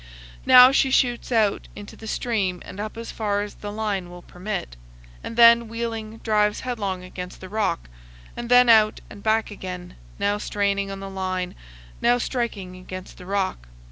[0.47, 4.23] Now she shoots out into the stream and up as far as the line will
[4.23, 4.75] permit,
[5.23, 7.87] and then, wheeling, drives headlong against the rock,
[8.35, 11.55] and then out and back again, now straining TO THE FOOT OF THE GRAND CANYON.
[12.01, 13.67] 283 on the line, now striking against the rock.